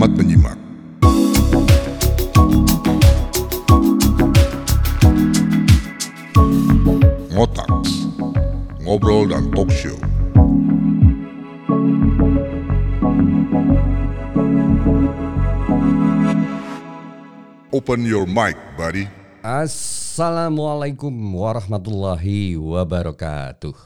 [0.00, 0.58] Selamat menyimak.
[7.36, 8.08] Ngotaks,
[8.80, 9.92] ngobrol dan talk show.
[17.68, 19.04] Open your mic, buddy.
[19.44, 23.76] Assalamualaikum warahmatullahi wabarakatuh.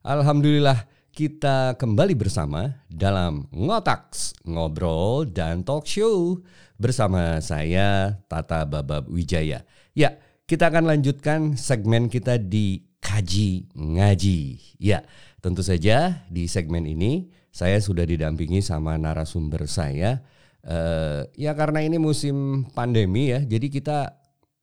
[0.00, 0.88] Alhamdulillah
[1.20, 6.40] kita kembali bersama dalam Ngotaks, Ngobrol dan Talk Show
[6.80, 9.68] bersama saya Tata Babab Wijaya.
[9.92, 10.16] Ya,
[10.48, 14.40] kita akan lanjutkan segmen kita di Kaji Ngaji.
[14.80, 15.04] Ya,
[15.44, 20.24] tentu saja di segmen ini saya sudah didampingi sama narasumber saya.
[20.64, 23.98] Eh, ya karena ini musim pandemi ya, jadi kita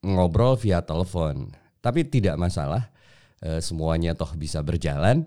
[0.02, 1.54] ngobrol via telepon.
[1.78, 2.90] Tapi tidak masalah,
[3.46, 5.22] eh, semuanya toh bisa berjalan.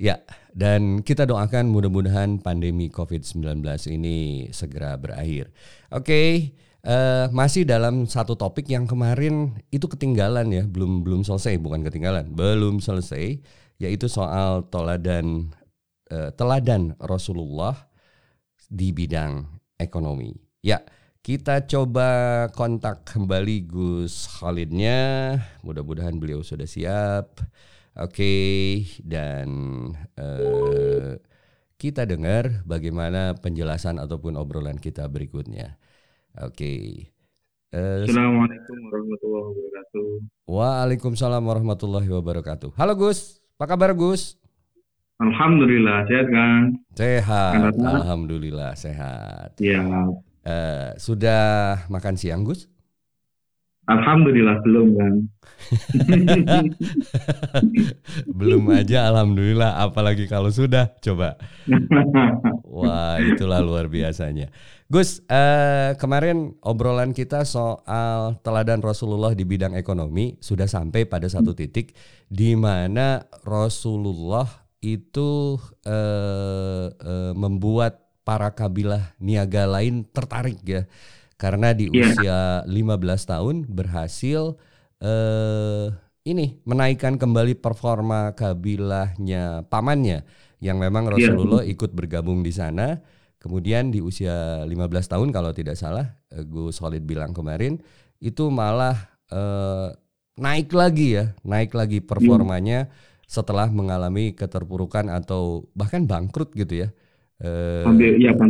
[0.00, 0.24] Ya,
[0.56, 3.60] dan kita doakan mudah-mudahan pandemi COVID-19
[3.92, 5.52] ini segera berakhir.
[5.92, 11.84] Oke, eh, masih dalam satu topik yang kemarin itu ketinggalan ya, belum belum selesai, bukan
[11.84, 13.44] ketinggalan, belum selesai,
[13.76, 15.52] yaitu soal teladan
[16.08, 17.76] eh, teladan Rasulullah
[18.72, 19.44] di bidang
[19.76, 20.32] ekonomi.
[20.64, 20.80] Ya,
[21.20, 25.36] kita coba kontak kembali Gus Khalidnya.
[25.60, 27.38] Mudah-mudahan beliau sudah siap.
[27.92, 29.48] Oke, dan
[30.16, 31.20] eh,
[31.76, 35.76] kita dengar bagaimana penjelasan ataupun obrolan kita berikutnya.
[36.40, 36.72] Oke.
[37.68, 40.08] Eh, Assalamualaikum warahmatullahi wabarakatuh.
[40.48, 42.72] Waalaikumsalam warahmatullahi wabarakatuh.
[42.80, 44.40] Halo Gus, apa kabar Gus?
[45.20, 46.60] Alhamdulillah sehat kan?
[46.96, 48.72] Sehat, Alhamdulillah.
[48.72, 49.52] sehat.
[49.60, 49.84] Ya,
[50.42, 52.71] Eh, sudah makan siang Gus?
[53.88, 55.14] Alhamdulillah belum kan?
[58.38, 61.38] Belum aja alhamdulillah apalagi kalau sudah coba.
[62.66, 64.50] Wah, itulah luar biasanya.
[64.92, 71.56] Gus, eh, kemarin obrolan kita soal teladan Rasulullah di bidang ekonomi sudah sampai pada satu
[71.56, 71.96] titik
[72.28, 74.44] di mana Rasulullah
[74.84, 75.56] itu
[75.88, 80.84] eh, eh, membuat para kabilah niaga lain tertarik ya.
[81.42, 82.06] Karena di Iya.
[82.06, 82.38] usia
[82.70, 84.54] 15 tahun berhasil
[85.02, 85.90] eh
[86.22, 90.22] ini menaikkan kembali performa kabilahnya pamannya
[90.62, 91.34] yang memang Iya.
[91.34, 93.02] Rasulullah ikut bergabung di sana.
[93.42, 97.82] Kemudian di usia 15 tahun kalau tidak salah eh, Gus Khalid bilang kemarin
[98.22, 98.94] itu malah
[99.34, 99.90] eh,
[100.38, 102.86] naik lagi ya, naik lagi performanya
[103.26, 106.88] setelah mengalami keterpurukan atau bahkan bangkrut gitu ya.
[107.42, 108.48] Hampir, ya kan?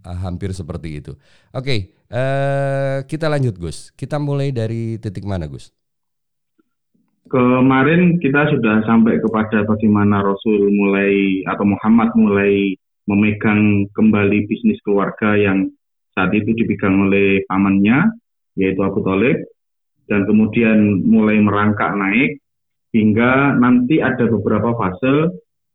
[0.00, 1.12] Ah, hampir seperti itu.
[1.52, 3.92] Oke, eh, kita lanjut Gus.
[3.92, 5.68] Kita mulai dari titik mana Gus?
[7.30, 12.74] Kemarin kita sudah sampai kepada bagaimana Rasul mulai atau Muhammad mulai
[13.06, 15.70] memegang kembali bisnis keluarga yang
[16.16, 18.18] saat itu dipegang oleh pamannya,
[18.58, 19.46] yaitu Abu Thalib,
[20.10, 22.42] dan kemudian mulai merangkak naik
[22.90, 25.30] hingga nanti ada beberapa fase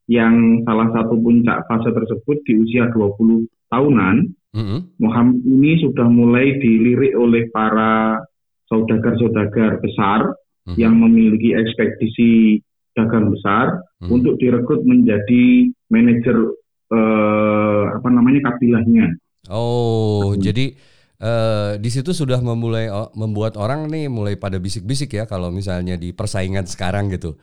[0.05, 4.15] yang salah satu puncak fase tersebut di usia 20 tahunan
[4.55, 4.79] Mm-mm.
[5.01, 8.21] Muhammad ini sudah mulai dilirik oleh para
[8.69, 10.33] saudagar-saudagar besar
[10.65, 10.77] Mhm.
[10.81, 12.57] yang memiliki ekspedisi
[12.97, 14.09] dagang besar Mhm.
[14.09, 16.37] untuk direkrut menjadi manajer
[16.85, 19.17] eh, apa namanya kabilahnya.
[19.49, 20.41] Oh, Hmm.
[20.41, 20.77] jadi
[21.17, 25.97] eh, di situ sudah memulai oh, membuat orang nih mulai pada bisik-bisik ya kalau misalnya
[25.97, 27.41] di persaingan sekarang gitu.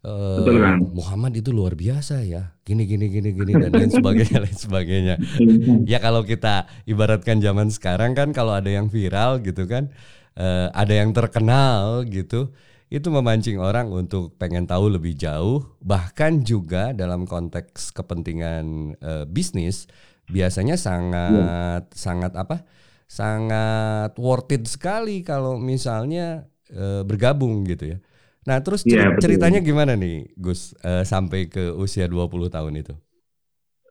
[0.00, 0.80] Eh, Betul, kan?
[0.96, 2.56] Muhammad itu luar biasa ya.
[2.64, 5.14] Gini gini gini gini dan lain sebagainya lain sebagainya.
[5.84, 9.92] Ya kalau kita ibaratkan zaman sekarang kan kalau ada yang viral gitu kan,
[10.40, 12.48] eh, ada yang terkenal gitu,
[12.88, 15.76] itu memancing orang untuk pengen tahu lebih jauh.
[15.84, 19.84] Bahkan juga dalam konteks kepentingan eh, bisnis,
[20.32, 22.64] biasanya sangat sangat apa?
[23.04, 28.00] Sangat worth it sekali kalau misalnya eh, bergabung gitu ya.
[28.48, 29.22] Nah terus ceri- betul.
[29.28, 32.94] ceritanya gimana nih Gus eh, sampai ke usia 20 tahun itu?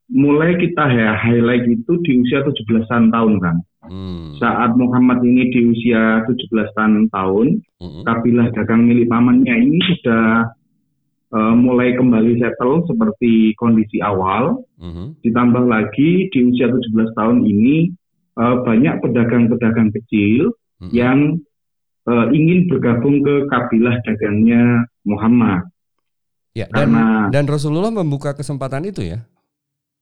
[0.09, 3.57] Mulai kita ya highlight itu di usia 17-an tahun kan.
[3.85, 4.33] Hmm.
[4.41, 8.03] Saat Muhammad ini di usia 17-an tahun, Mm-mm.
[8.03, 10.49] kabilah dagang milik pamannya ini sudah
[11.29, 14.65] eh, mulai kembali settle seperti kondisi awal.
[14.81, 15.21] Mhm.
[15.21, 17.93] Ditambah lagi di usia 17 tahun ini
[18.33, 20.89] eh, banyak pedagang-pedagang kecil Mhm.
[20.89, 21.19] yang
[22.09, 25.69] eh, ingin bergabung ke kabilah dagangnya Muhammad.
[26.57, 29.21] Ya, dan Karena- dan Rasulullah membuka kesempatan itu ya.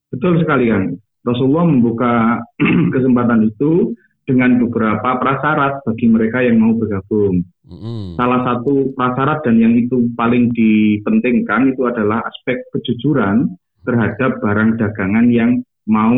[0.10, 0.96] Betul sekali kan.
[1.28, 2.40] Rasulullah membuka
[2.96, 3.92] kesempatan itu
[4.28, 7.44] dengan beberapa prasyarat bagi mereka yang mau bergabung.
[7.68, 8.16] Mm-mm.
[8.16, 13.56] Salah satu prasyarat dan yang itu paling dipentingkan itu adalah aspek kejujuran
[13.88, 16.16] terhadap barang dagangan yang mau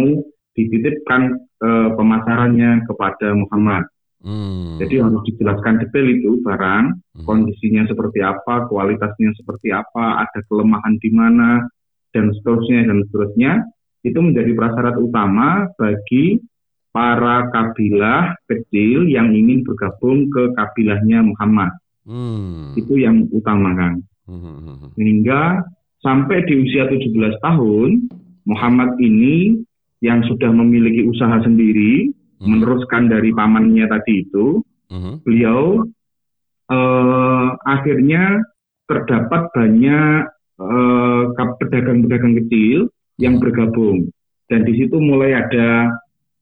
[0.58, 3.86] dititipkan eh, pemasarannya kepada Muhammad.
[4.20, 4.76] Hmm.
[4.84, 7.24] Jadi harus dijelaskan detail itu barang, Hmm.
[7.24, 11.64] kondisinya seperti apa, kualitasnya seperti apa, ada kelemahan di mana,
[12.12, 13.52] dan seterusnya dan seterusnya.
[14.04, 16.40] Itu menjadi prasyarat utama bagi
[16.90, 21.72] para kabilah kecil yang ingin bergabung ke kabilahnya Muhammad.
[22.04, 22.74] Hmm.
[22.76, 24.90] Itu yang utama, hmm, hmm.
[24.98, 25.64] Sehingga
[26.02, 28.10] sampai di usia 17 tahun,
[28.50, 29.62] Muhammad ini
[30.02, 32.48] yang sudah memiliki usaha sendiri, Hmm.
[32.56, 35.22] meneruskan dari pamannya tadi itu, Hmm.
[35.22, 35.86] beliau
[36.70, 38.42] eh, akhirnya
[38.90, 40.26] terdapat banyak
[40.60, 41.24] eh,
[41.62, 42.90] pedagang-pedagang kecil
[43.20, 44.10] yang bergabung
[44.50, 45.94] dan di situ mulai ada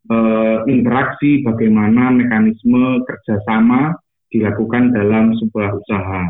[0.08, 4.00] eh, interaksi bagaimana mekanisme kerjasama
[4.32, 6.24] dilakukan dalam sebuah usaha.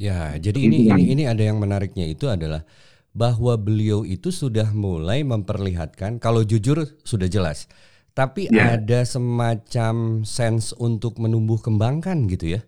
[0.00, 2.64] Ya, jadi ini ini ini ada yang menariknya itu adalah
[3.12, 7.68] bahwa beliau itu sudah mulai memperlihatkan kalau jujur sudah jelas.
[8.12, 8.76] Tapi Ya.
[8.76, 12.60] ada semacam sense untuk menumbuh kembangkan gitu ya.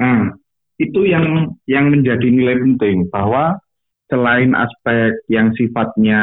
[0.00, 0.32] Nah,
[0.80, 3.60] itu yang yang menjadi nilai penting bahwa
[4.08, 6.20] selain aspek yang sifatnya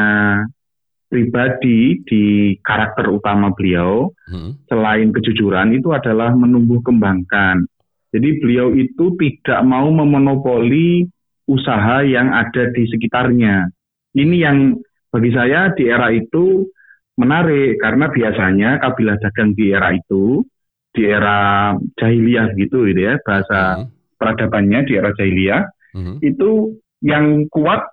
[1.06, 2.24] pribadi di
[2.66, 4.58] karakter utama beliau, Hmm.
[4.66, 7.62] selain kejujuran itu adalah menumbuh kembangkan.
[8.10, 11.06] Jadi beliau itu tidak mau memonopoli
[11.46, 13.70] usaha yang ada di sekitarnya.
[14.18, 14.74] Ini yang
[15.14, 16.66] bagi saya di era itu
[17.16, 20.44] menarik karena biasanya kabilah dagang di era itu
[20.92, 23.92] di era jahiliyah gitu gitu ya bahasa Hmm.
[24.16, 25.62] peradabannya di era jahiliyah
[25.96, 26.20] Hmm.
[26.20, 27.84] itu yang kuat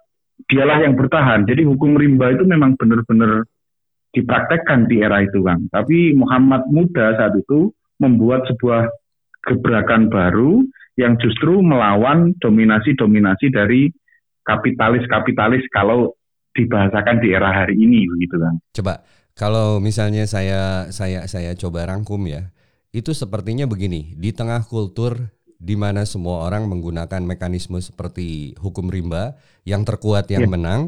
[0.51, 1.47] dialah yang bertahan.
[1.47, 3.47] Jadi hukum rimba itu memang benar-benar
[4.13, 5.71] dipraktekkan di era itu, Kang.
[5.71, 8.91] Tapi Muhammad muda saat itu membuat sebuah
[9.47, 10.63] gebrakan baru
[10.99, 13.89] yang justru melawan dominasi-dominasi dari
[14.45, 16.13] kapitalis-kapitalis kalau
[16.53, 18.57] dibahasakan di era hari ini begitu, Kang.
[18.71, 19.01] Coba
[19.33, 22.53] kalau misalnya saya saya saya coba rangkum ya.
[22.93, 29.33] Itu sepertinya begini, di tengah kultur di mana semua orang menggunakan mekanisme seperti hukum rimba
[29.65, 30.51] yang terkuat yang Ya.
[30.53, 30.81] menang,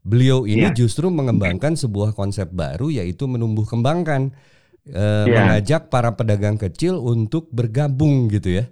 [0.00, 0.72] beliau ini Ya.
[0.72, 4.32] justru mengembangkan sebuah konsep baru yaitu menumbuh kembangkan
[4.88, 5.44] eh, Ya.
[5.44, 8.64] mengajak para pedagang kecil untuk bergabung gitu ya.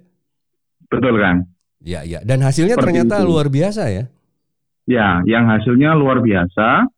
[0.89, 1.45] Betul, Kang.
[1.85, 2.25] Ya, ya.
[2.25, 3.29] Dan hasilnya Seperti ternyata itu.
[3.29, 4.09] luar biasa ya.
[4.89, 6.89] Ya, yang hasilnya luar biasa.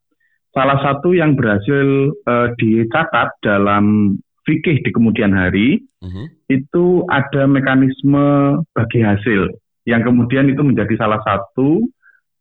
[0.55, 4.15] Salah satu yang berhasil eh, dicatat dalam
[4.47, 6.49] fikih di kemudian hari Mhm.
[6.49, 9.53] itu ada mekanisme bagi hasil
[9.85, 11.85] yang kemudian itu menjadi salah satu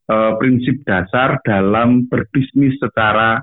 [0.10, 3.38] eh, prinsip dasar dalam berbisnis secara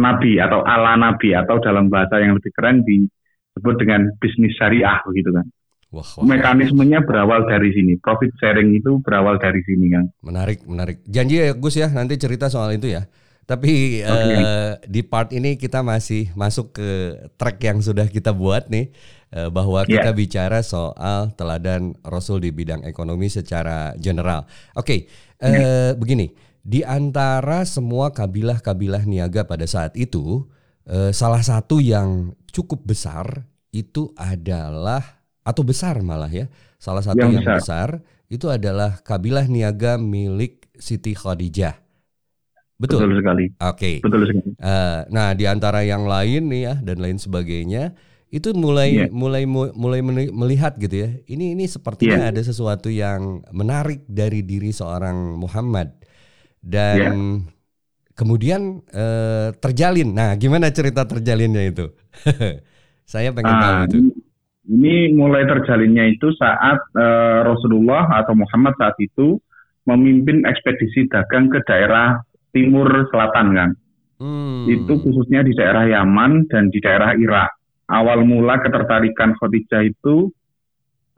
[0.00, 5.30] nabi atau ala nabi atau dalam bahasa yang lebih keren disebut dengan bisnis syariah begitu
[5.30, 5.46] kan.
[5.90, 7.98] Wah, wah, Mekanismenya berawal dari sini.
[7.98, 10.06] Profit sharing itu berawal dari sini kan.
[10.22, 11.02] Menarik, menarik.
[11.02, 13.10] Janji ya Gus ya nanti cerita soal itu ya.
[13.42, 18.94] Tapi eh, di part ini kita masih masuk ke track yang sudah kita buat nih
[19.34, 19.98] eh, bahwa Ya.
[19.98, 24.46] kita bicara soal teladan Rasul di bidang ekonomi secara general.
[24.78, 25.10] Oke,
[25.42, 26.30] eh, begini
[26.62, 30.46] di antara semua kabilah-kabilah niaga pada saat itu
[30.86, 35.18] eh, salah satu yang cukup besar itu adalah
[35.50, 36.46] atau besar malah ya
[36.78, 37.88] salah satu yang, Yang besar.
[38.30, 41.74] itu adalah kabilah niaga milik Siti Khadijah.
[42.78, 43.04] Betul.
[43.04, 43.44] Betul sekali.
[43.60, 43.92] Oke.
[44.00, 44.54] Betul sekali.
[44.56, 47.92] Eh, nah, di antara yang lain nih ya dan lain sebagainya
[48.30, 49.06] itu mulai Iya.
[49.12, 51.10] mulai mu- mulai melihat gitu ya.
[51.26, 52.32] Ini ini sepertinya Iya.
[52.32, 55.92] ada sesuatu yang menarik dari diri seorang Muhammad
[56.62, 57.10] dan Iya.
[58.14, 60.14] kemudian eh, terjalin.
[60.14, 61.92] Nah, gimana cerita terjalinnya itu?
[63.04, 63.98] Saya pengen tahu Ah, itu.
[64.70, 69.42] Ini- mulai terjalinnya itu saat eh, Rasulullah atau Muhammad saat itu
[69.84, 72.22] memimpin ekspedisi dagang ke daerah
[72.54, 73.70] timur selatan kan.
[74.20, 74.68] Hmm.
[74.68, 77.50] Itu khususnya di daerah Yaman dan di daerah Irak.
[77.90, 80.30] Awal mula ketertarikan Khadijah itu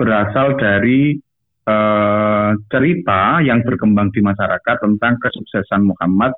[0.00, 1.20] berasal dari
[1.68, 6.32] eh, cerita yang berkembang di masyarakat tentang kesuksesan Muhammad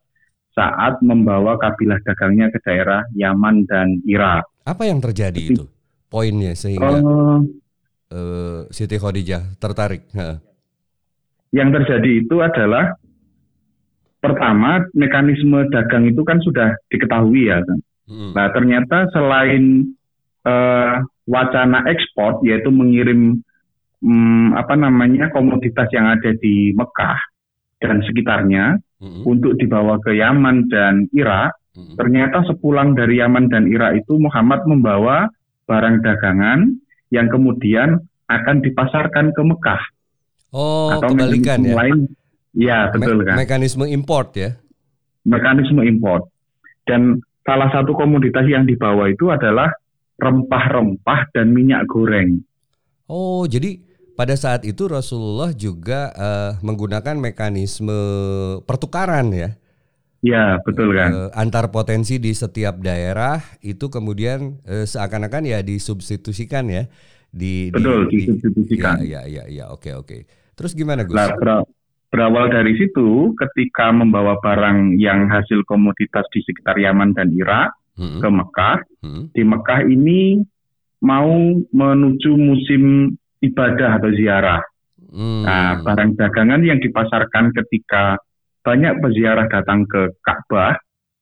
[0.55, 4.47] saat membawa kabilah dagangnya ke daerah Yaman dan Irak.
[4.65, 5.74] Apa yang terjadi itu?
[6.15, 7.39] Poinnya sehingga Eh,
[8.15, 10.07] eh, Siti Khadijah tertarik.
[11.51, 12.95] Yang terjadi itu adalah
[14.23, 17.79] pertama mekanisme dagang itu kan sudah diketahui ya kan.
[18.07, 18.31] Hmm.
[18.31, 19.91] Nah ternyata selain
[20.47, 20.95] eh,
[21.27, 23.43] wacana ekspor yaitu mengirim
[23.99, 27.19] hmm, apa namanya komoditas yang ada di Mekah
[27.83, 29.21] dan sekitarnya Hmm.
[29.27, 31.93] untuk dibawa ke Yaman dan Irak, Hmm.
[31.99, 35.29] ternyata sepulang dari Yaman dan Irak itu Muhammad membawa
[35.65, 36.77] barang dagangan
[37.09, 39.83] yang kemudian akan dipasarkan ke Mekah
[40.55, 41.75] Oh, atau kebalikan ya.
[41.75, 41.99] lain.
[42.55, 43.35] Ya Me- betul kan.
[43.37, 44.55] Mekanisme import ya.
[45.25, 46.29] mekanisme impor.
[46.85, 49.73] Dan salah satu komoditas yang dibawa itu adalah
[50.21, 52.45] rempah-rempah dan minyak goreng.
[53.09, 53.81] Oh, jadi
[54.15, 57.97] pada saat itu Rasulullah juga uh, menggunakan mekanisme
[58.63, 59.57] pertukaran ya?
[60.25, 61.11] Ya, betul kan.
[61.13, 66.89] Uh, antar potensi di setiap daerah itu kemudian uh, seakan-akan ya disubstitusikan ya
[67.29, 69.05] di Betul, di, disubstitusikan.
[69.05, 70.25] Iya, iya, iya, oke, oke.
[70.57, 71.19] Terus gimana Gus?
[71.19, 71.49] Nah, ber
[72.15, 78.23] berawal dari situ ketika membawa barang yang hasil komoditas di sekitar Yaman dan Irak hmm.
[78.23, 78.79] ke Mekah.
[79.03, 79.25] Hmm.
[79.35, 80.39] Di Mekah ini
[81.03, 83.13] mau menuju musim
[83.43, 84.63] ibadah atau ziarah.
[85.11, 85.43] Hmm.
[85.43, 88.17] Nah, barang dagangan yang dipasarkan ketika
[88.65, 90.75] banyak peziarah datang ke Ka'bah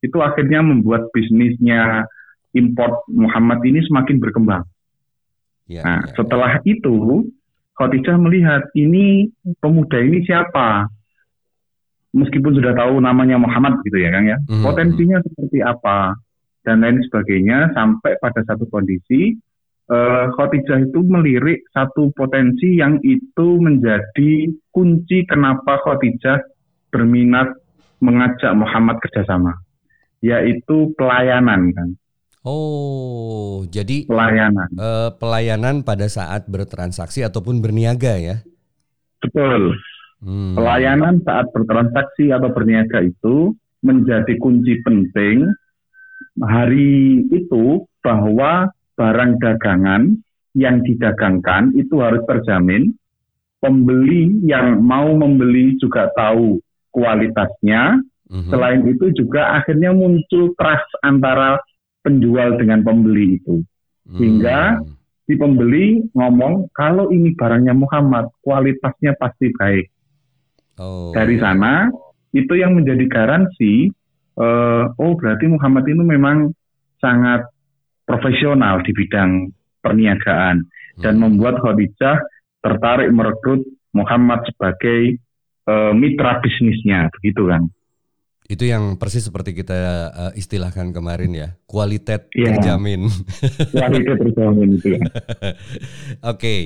[0.02, 2.06] itu akhirnya membuat bisnisnya
[2.54, 4.64] import Muhammad ini semakin berkembang.
[5.66, 6.78] Ya, nah, ya, setelah ya.
[6.78, 7.26] itu
[7.72, 10.87] Khadijah melihat ini pemuda ini siapa?
[12.12, 14.38] Meskipun sudah tahu namanya Muhammad gitu ya Kang ya.
[14.44, 15.26] Hmm, Potensinya hmm.
[15.32, 16.12] seperti apa
[16.62, 19.34] dan lain sebagainya sampai pada satu kondisi
[19.88, 26.51] uh, Khadijah itu melirik satu potensi yang itu menjadi kunci kenapa Khadijah
[26.92, 27.56] berminat
[28.04, 29.56] mengajak Muhammad kerjasama,
[30.20, 31.88] yaitu pelayanan kan.
[32.42, 34.68] Oh, jadi pelayanan.
[34.75, 38.37] Uh, pelayanan pada saat bertransaksi ataupun berniaga ya?
[39.22, 39.78] Betul.
[40.22, 40.58] Hmm.
[40.58, 45.46] Pelayanan saat bertransaksi atau berniaga itu menjadi kunci penting
[46.42, 50.18] hari itu bahwa barang dagangan
[50.58, 52.94] yang didagangkan itu harus terjamin.
[53.62, 56.58] Pembeli yang mau membeli juga tahu
[56.92, 57.99] kualitasnya.
[58.32, 58.50] Mm-hmm.
[58.52, 61.61] Selain itu juga akhirnya muncul trust antara
[62.04, 63.64] penjual dengan pembeli itu.
[64.12, 65.26] Sehingga mm-hmm.
[65.28, 69.87] si pembeli ngomong kalau ini barangnya Muhammad, kualitasnya pasti baik.
[70.80, 71.12] Oh.
[71.12, 71.92] Dari sana
[72.32, 73.92] itu yang menjadi garansi
[74.40, 76.52] uh, oh berarti Muhammad itu memang
[77.02, 77.44] sangat
[78.08, 79.52] profesional di bidang
[79.84, 80.64] perniagaan
[81.00, 81.22] dan hmm.
[81.22, 82.22] membuat Khadijah
[82.62, 85.18] tertarik merekrut Muhammad sebagai
[85.69, 87.69] uh, mitra bisnisnya, begitu kan?
[88.50, 89.78] Itu yang persis seperti kita
[90.12, 93.09] uh, istilahkan kemarin ya, kualitas ya, terjamin.
[93.71, 95.02] Kualitas terjamin itu ya.
[96.26, 96.37] Oke.
[96.37, 96.61] Okay.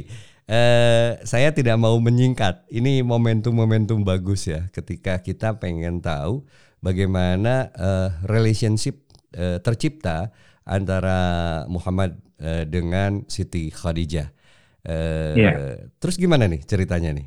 [0.47, 2.71] Uh, saya tidak mau menyingkat.
[2.71, 6.47] Ini momentum-momentum bagus ya ketika kita pengen tahu
[6.79, 10.31] bagaimana uh, relationship uh, tercipta
[10.63, 14.31] antara Muhammad uh, dengan Siti Khadijah.
[14.87, 15.55] Uh, yeah.
[15.99, 17.27] Terus gimana nih ceritanya nih?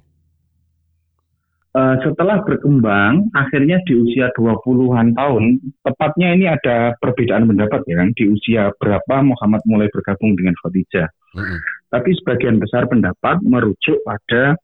[1.75, 5.43] Uh, setelah berkembang, akhirnya di usia 20-an tahun,
[5.85, 11.09] tepatnya ini ada perbedaan pendapat ya kan, di usia berapa Muhammad mulai bergabung dengan Khadijah.
[11.35, 11.59] Mm -hmm.
[11.89, 14.57] Tapi sebagian besar pendapat merujuk pada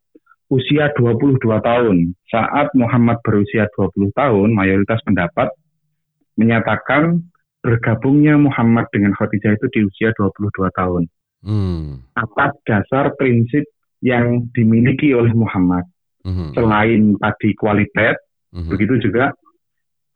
[0.54, 2.14] usia 22 tahun.
[2.30, 5.50] Saat Muhammad berusia 20 tahun, mayoritas pendapat
[6.38, 7.26] menyatakan
[7.66, 11.04] bergabungnya Muhammad dengan Khadijah itu di usia 22 tahun.
[11.42, 12.06] Hmm.
[12.14, 13.66] Atas dasar prinsip
[14.06, 15.86] yang dimiliki oleh Muhammad
[16.26, 18.18] hmm Selain tadi kualitas,
[18.50, 18.70] mm-hmm.
[18.74, 19.30] begitu juga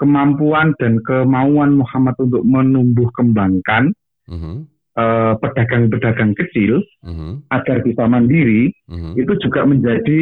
[0.01, 3.93] kemampuan dan kemauan Muhammad untuk menumbuh kembangkan
[4.25, 4.55] mm-hmm.
[4.97, 7.45] uh, pedagang-pedagang kecil mm-hmm.
[7.53, 9.13] agar bisa mandiri, mm-hmm.
[9.21, 10.21] itu juga menjadi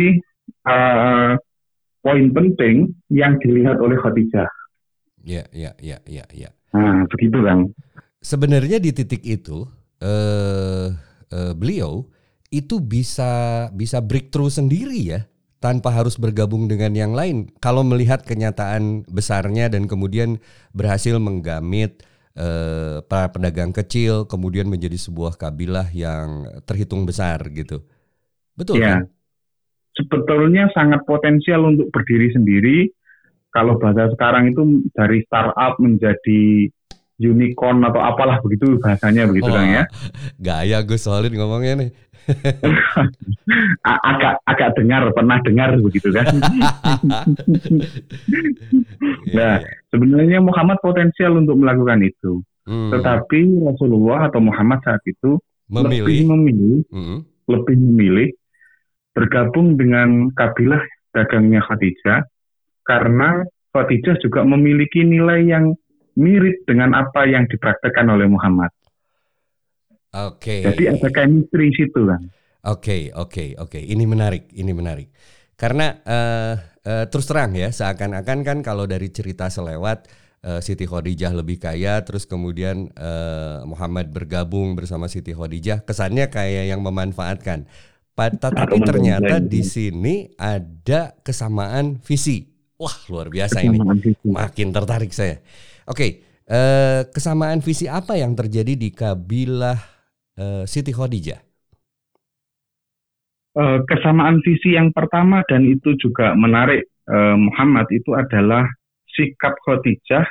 [0.67, 1.39] uh,
[2.03, 4.50] poin penting yang dilihat oleh Khadijah.
[5.24, 6.50] Ya, ya, ya, ya, ya.
[6.75, 7.67] Nah, begitu kan.
[8.20, 9.67] Sebenarnya di titik itu
[10.03, 10.88] uh,
[11.32, 12.08] uh, beliau
[12.48, 15.20] itu bisa bisa breakthrough sendiri ya
[15.58, 17.50] tanpa harus bergabung dengan yang lain.
[17.58, 20.38] Kalau melihat kenyataan besarnya dan kemudian
[20.74, 22.06] berhasil menggamit
[22.38, 27.82] eh, para pedagang kecil, kemudian menjadi sebuah kabilah yang terhitung besar gitu.
[28.54, 29.02] Betul ya.
[29.02, 29.10] kan?
[29.98, 32.78] Sebetulnya sangat potensial untuk berdiri sendiri.
[33.50, 36.70] Kalau bahasa sekarang itu dari startup menjadi
[37.18, 39.84] unicorn atau apalah begitu bahasanya begitu oh, kan ya.
[40.38, 41.90] Gaya Gus Solid ngomongnya nih.
[44.12, 46.27] agak agak dengar pernah dengar begitu kan.
[49.38, 52.91] nah sebenarnya Muhammad potensial untuk melakukan itu, hmm.
[52.91, 55.39] tetapi Rasulullah atau Muhammad saat itu
[55.72, 56.03] memilih.
[56.03, 57.19] lebih memilih hmm.
[57.48, 58.29] lebih memilih
[59.15, 60.84] bergabung dengan kabilah
[61.15, 62.22] dagangnya Khadijah
[62.86, 63.43] karena
[63.74, 65.74] Khadijah juga memiliki nilai yang
[66.17, 68.74] mirip dengan apa yang dipraktekkan oleh Muhammad.
[70.16, 70.64] Oke.
[70.64, 70.72] Okay.
[70.72, 72.22] Jadi ada chemistry situ kan.
[72.22, 72.32] Oke,
[72.64, 73.70] okay, oke, okay, oke.
[73.80, 73.84] Okay.
[73.88, 75.08] Ini menarik, ini menarik.
[75.58, 80.08] Karena uh, uh, terus terang ya, seakan-akan kan kalau dari cerita selewat
[80.44, 86.76] uh, Siti Khadijah lebih kaya, terus kemudian uh, Muhammad bergabung bersama Siti Khadijah, kesannya kayak
[86.76, 87.68] yang memanfaatkan.
[88.18, 92.50] Tapi ternyata di sini ada kesamaan visi.
[92.82, 93.78] Wah luar biasa ini.
[94.26, 95.38] Makin tertarik saya.
[95.86, 99.97] Oke, Eh, kesamaan visi apa yang terjadi di kabilah
[100.38, 101.48] eh, Siti Khadijah?
[103.58, 108.70] Eh, kesamaan visi yang pertama dan itu juga menarik eh, Muhammad itu adalah
[109.17, 110.29] sikap Khadijah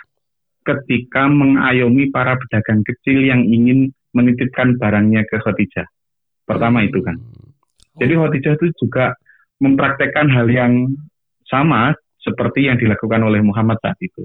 [0.63, 5.91] ketika mengayomi para pedagang kecil yang ingin menitipkan barangnya ke Khadijah.
[6.47, 7.19] Pertama itu kan.
[7.19, 7.51] Hmm.
[7.99, 9.19] Jadi Khadijah itu juga
[9.59, 10.87] mempraktekkan hal yang
[11.51, 14.23] sama seperti yang dilakukan oleh Muhammad saat itu.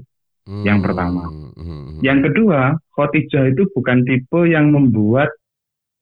[0.66, 1.30] yang pertama.
[1.30, 2.02] Hmm, hmm.
[2.02, 5.30] Yang kedua, Khadijah itu bukan tipe yang membuat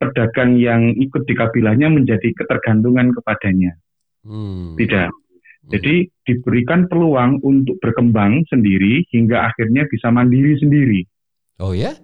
[0.00, 3.76] pedagang yang ikut di kabilahnya menjadi ketergantungan kepadanya.
[4.24, 4.74] Hmm.
[4.80, 5.12] Tidak.
[5.70, 11.04] Jadi diberikan peluang untuk berkembang sendiri hingga akhirnya bisa mandiri sendiri.
[11.60, 11.94] Oh ya?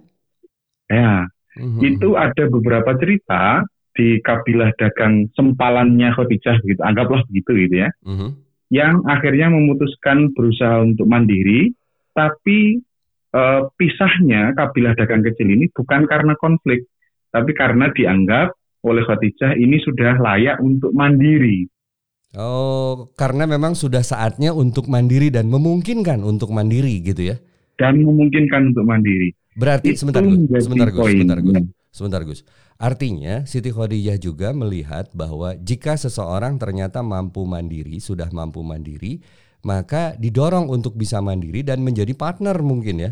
[0.87, 1.27] Ya,
[1.57, 3.65] Hmm, itu ada beberapa cerita
[3.97, 8.29] di kabilah dagang sempalannya Khadijah gitu, anggaplah begitu gitu ya, hmm.
[8.69, 11.73] yang akhirnya memutuskan berusaha untuk mandiri,
[12.13, 12.77] tapi
[13.33, 16.85] eh, pisahnya kabilah dagang kecil ini bukan karena konflik,
[17.37, 21.69] tapi karena dianggap oleh Khadijah ini sudah layak untuk mandiri.
[22.33, 27.37] Oh, karena memang sudah saatnya untuk mandiri dan memungkinkan untuk mandiri gitu ya.
[27.77, 29.37] dan memungkinkan untuk mandiri.
[29.53, 31.61] Berarti Itu sebentar Gus, sebentar Gus, sebentar Gus.
[31.93, 32.41] Sebentar Gus.
[32.81, 39.21] Artinya Siti Khadijah juga melihat bahwa jika seseorang ternyata mampu mandiri, sudah mampu mandiri,
[39.61, 43.11] maka didorong untuk bisa mandiri dan menjadi partner mungkin ya.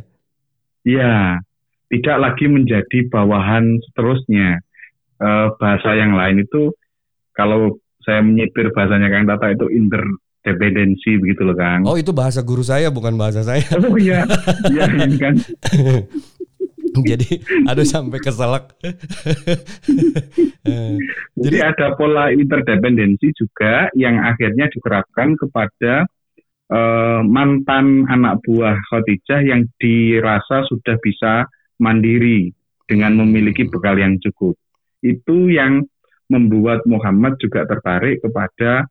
[0.86, 1.42] Ya,
[1.90, 4.62] tidak lagi menjadi bawahan seterusnya.
[5.16, 6.76] Eh, bahasa yang lain itu
[7.32, 11.88] kalau saya menyipir bahasanya Kang Tata itu interdependensi begitu loh Kang.
[11.88, 13.64] Oh, itu bahasa guru saya bukan bahasa saya.
[13.80, 14.28] Oh iya,
[14.70, 15.40] iya ini kan.
[16.96, 18.72] Jadi aduh sampai keselak.
[21.44, 26.08] Jadi ada pola interdependensi juga yang akhirnya diterapkan kepada
[26.72, 31.48] eh, mantan anak buah Khadijah yang dirasa sudah bisa
[31.82, 32.54] mandiri
[32.86, 34.56] dengan memiliki bekal yang cukup.
[35.02, 35.86] Itu yang
[36.30, 38.90] membuat Muhammad juga tertarik kepada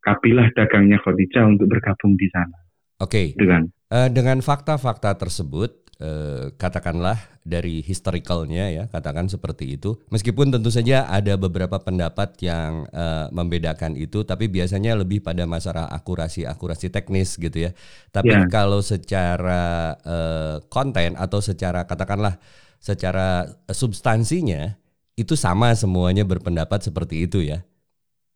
[0.00, 2.58] kabilah dagangnya Khadijah untuk bergabung di sana.
[3.00, 3.68] Oke, Itu kan.
[3.90, 10.00] Eh, dengan fakta-fakta tersebut, eh, katakanlah dari historicalnya ya, katakan seperti itu.
[10.08, 15.86] Meskipun tentu saja ada beberapa pendapat yang eh, membedakan itu, tapi biasanya lebih pada masalah
[15.92, 17.70] akurasi-akurasi teknis gitu ya.
[18.10, 18.48] Tapi Ya.
[18.48, 22.40] kalau secara eh, konten atau secara katakanlah
[22.80, 24.74] secara substansinya
[25.20, 27.60] itu sama semuanya berpendapat seperti itu ya.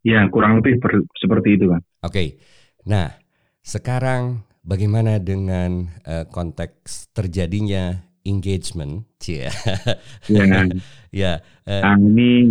[0.04, 0.76] Ya, kurang lebih
[1.16, 1.80] seperti itu kan.
[2.04, 2.36] Oke,
[2.84, 3.16] nah
[3.64, 9.52] sekarang bagaimana dengan eh, konteks terjadinya engagement, cia,
[10.28, 10.44] Ya,
[11.12, 11.32] ya,
[11.84, 12.48] nah, ini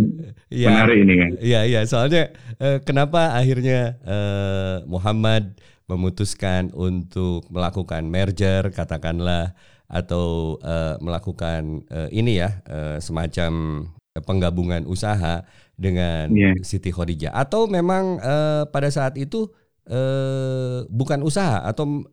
[0.48, 1.30] ya, menarik ini kan.
[1.42, 1.80] ya, ya.
[1.84, 2.30] Soalnya
[2.62, 5.58] eh, kenapa akhirnya eh, Muhammad
[5.90, 9.52] memutuskan untuk melakukan merger, katakanlah,
[9.90, 15.42] atau eh, melakukan eh, ini ya eh, semacam penggabungan usaha
[15.74, 16.54] dengan Iya.
[16.62, 19.50] Siti Khadijah atau memang eh, pada saat itu
[19.88, 22.04] eh, bukan usaha atau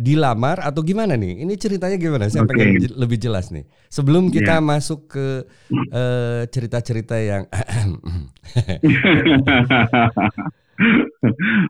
[0.00, 1.44] dilamar atau gimana nih?
[1.44, 2.24] Ini ceritanya gimana?
[2.32, 2.56] Saya Oke.
[2.56, 3.68] pengen lebih jelas nih.
[3.92, 4.64] Sebelum kita Iya.
[4.64, 5.44] masuk ke
[5.92, 7.44] eh, cerita-cerita yang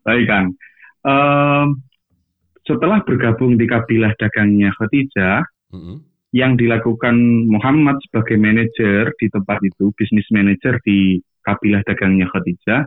[0.06, 0.46] Baik Kang.
[1.08, 1.66] Em,
[2.62, 5.40] setelah bergabung di kabilah dagangnya Khadijah,
[5.72, 6.04] Mm-mm.
[6.36, 7.16] yang dilakukan
[7.48, 12.84] Muhammad sebagai manajer di tempat itu, bisnis manajer di kabilah dagangnya Khadijah,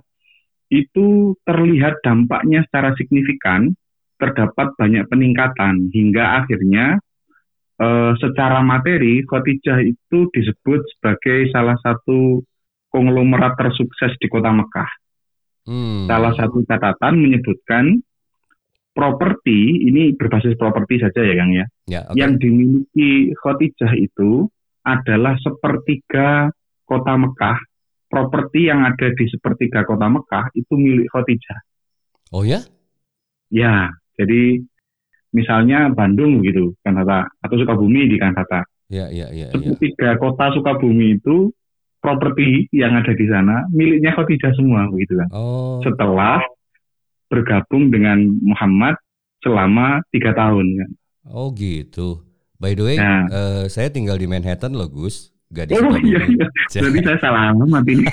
[0.72, 3.76] itu terlihat dampaknya secara signifikan,
[4.16, 6.98] terdapat banyak peningkatan hingga akhirnya
[7.78, 12.40] eh, secara materi Khadijah itu disebut sebagai salah satu
[12.88, 14.92] konglomerat tersukses di kota Mekah.
[15.68, 16.10] Hmm.
[16.10, 18.02] Salah satu catatan menyebutkan
[18.92, 22.16] properti ini berbasis properti saja ya Kang ya ya, oke.
[22.20, 24.52] yang dimiliki Khadijah itu
[24.84, 26.52] adalah sepertiga
[26.84, 27.60] kota Mekah.
[28.12, 31.60] Properti yang ada di sepertiga kota Mekah itu milik Khadijah.
[32.36, 32.60] Oh ya?
[33.48, 34.60] Ya, jadi
[35.32, 38.68] misalnya Bandung gitu, kan kata atau Sukabumi di kan kata.
[38.92, 39.56] Ya, ya, ya, ya.
[39.56, 41.56] Sepertiga kota Sukabumi itu
[42.04, 45.30] properti yang ada di sana miliknya Khadijah semua begitu kan.
[45.32, 45.80] Oh.
[45.80, 46.44] Setelah
[47.32, 49.00] bergabung dengan Muhammad
[49.40, 50.90] selama tiga tahun kan.
[51.32, 52.28] Oh gitu.
[52.62, 53.26] By the way, Nah.
[53.32, 55.34] eh, saya tinggal di Manhattan loh, Gus.
[55.52, 56.48] Gak di Oh iya, iya.
[56.80, 58.08] Berarti saya salah alamat ini.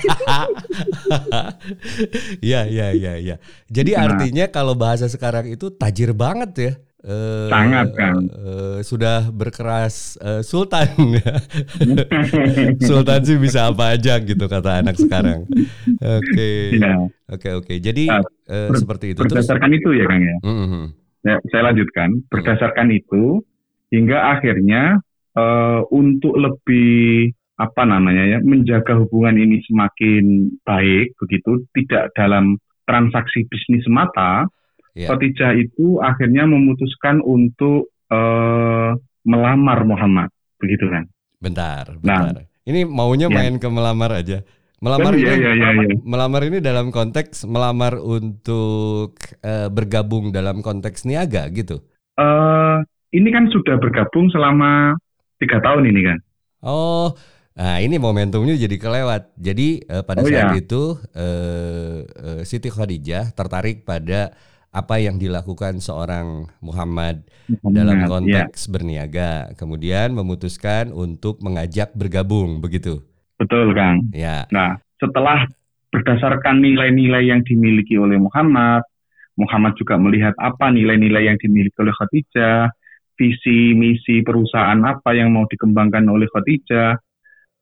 [2.41, 3.35] Iya, iya, iya, iya.
[3.67, 4.03] Jadi Nah.
[4.05, 6.73] artinya kalau bahasa sekarang itu tajir banget ya.
[6.99, 8.27] Eh, Sangat, Kang.
[8.27, 10.91] eh, sudah berkeras eh, sultan.
[12.83, 15.47] sultan sih bisa apa aja gitu kata anak sekarang.
[15.95, 16.75] Oke.
[16.75, 17.07] Iya.
[17.31, 17.73] Oke, oke.
[17.79, 18.19] Jadi Nah,
[18.51, 19.47] eh, ber- seperti itu terus.
[19.47, 20.35] Berdasarkan itu ya Kang ya.
[20.43, 20.83] Mhm.
[21.19, 22.09] Ya, saya lanjutkan.
[22.27, 23.47] Berdasarkan itu,
[23.91, 24.99] hingga akhirnya
[25.39, 32.55] uh, untuk lebih apa namanya ya menjaga hubungan ini semakin baik begitu tidak dalam
[32.87, 34.47] transaksi bisnis semata
[34.95, 35.09] yeah.
[35.11, 41.07] Khadijah itu akhirnya memutuskan untuk uh, melamar Muhammad begitu kan?
[41.39, 42.35] Bentar bentar.
[42.35, 43.35] Nah, ini maunya ya.
[43.35, 44.43] main ke melamar aja.
[44.79, 49.11] Melamar kan, ini ya, ya, ya, melamar ini dalam konteks melamar untuk
[49.43, 51.83] uh, bergabung dalam konteks niaga gitu.
[52.15, 52.79] Uh,
[53.11, 54.95] ini kan sudah bergabung selama
[55.39, 56.17] tiga tahun ini kan
[56.63, 57.15] oh
[57.59, 59.35] Nah ini momentumnya jadi kelewat.
[59.35, 60.63] Jadi uh, pada oh, saat ya.
[60.63, 64.31] itu uh, uh, Siti Khadijah tertarik pada
[64.71, 68.07] apa yang dilakukan seorang Muhammad, Muhammad dalam ya.
[68.07, 68.69] konteks ya.
[68.71, 73.03] berniaga, kemudian memutuskan untuk mengajak bergabung, begitu.
[73.35, 74.07] Betul, Kang.
[74.13, 74.45] Ya.
[74.53, 75.43] Nah, setelah
[75.89, 78.85] berdasarkan nilai-nilai yang dimiliki oleh Muhammad,
[79.35, 82.69] Muhammad juga melihat apa nilai-nilai yang dimiliki oleh Khadijah,
[83.19, 86.95] visi misi perusahaan apa yang mau dikembangkan oleh Khadijah,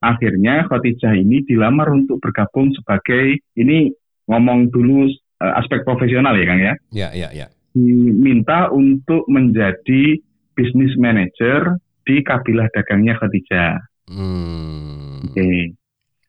[0.05, 3.89] akhirnya Khadijah ini dilamar untuk bergabung sebagai ini
[4.29, 5.09] ngomong dulu
[5.41, 6.73] uh, aspek profesional ya Kang ya.
[6.93, 7.47] Ya, ya, ya.
[7.73, 10.21] Diminta untuk menjadi
[10.53, 13.73] bisnis manager di kabilah dagangnya Khadijah.
[14.13, 15.25] Hmm.
[15.25, 15.33] Oke.
[15.33, 15.59] Okay.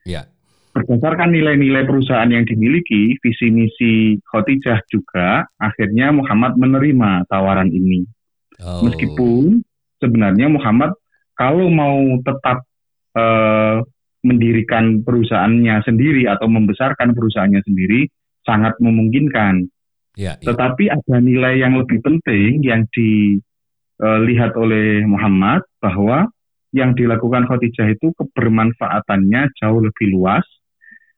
[0.09, 0.25] Ya.
[0.73, 8.07] Berdasarkan nilai-nilai perusahaan yang dimiliki, visi misi Khadijah juga, akhirnya Muhammad menerima tawaran ini.
[8.62, 8.87] Oh.
[8.87, 9.62] Meskipun
[10.03, 10.94] sebenarnya Muhammad
[11.38, 12.66] kalau mau tetap
[13.14, 13.79] eh,
[14.27, 18.11] mendirikan perusahaannya sendiri atau membesarkan perusahaannya sendiri
[18.42, 19.71] sangat memungkinkan.
[20.18, 20.51] Ya, ya.
[20.51, 26.27] Tetapi ada nilai yang lebih penting yang dilihat oleh Muhammad bahwa
[26.75, 30.44] yang dilakukan Khadijah itu kebermanfaatannya jauh lebih luas